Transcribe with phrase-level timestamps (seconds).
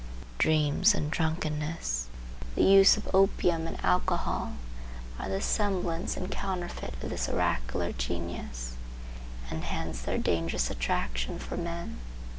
[0.39, 2.07] Dreams and drunkenness,
[2.55, 4.53] the use of opium and alcohol
[5.19, 8.77] are the semblance and counterfeit of this oracular genius,
[9.51, 11.99] and hence their dangerous attraction for men.